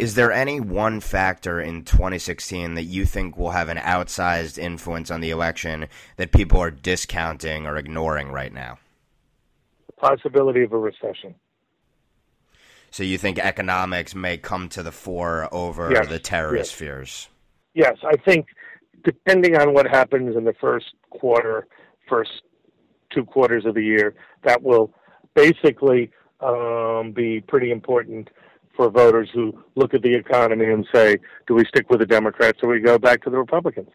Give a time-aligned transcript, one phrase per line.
[0.00, 5.10] Is there any one factor in 2016 that you think will have an outsized influence
[5.10, 8.78] on the election that people are discounting or ignoring right now?
[9.88, 11.34] The possibility of a recession.
[12.90, 16.78] So you think economics may come to the fore over yes, the terrorist yes.
[16.78, 17.28] fears?
[17.74, 18.46] Yes, I think
[19.04, 21.66] depending on what happens in the first quarter,
[22.08, 22.30] first
[23.14, 24.14] two quarters of the year,
[24.44, 24.94] that will
[25.34, 26.10] basically
[26.40, 28.30] um, be pretty important
[28.80, 32.60] for voters who look at the economy and say, do we stick with the Democrats
[32.62, 33.90] or we go back to the Republicans?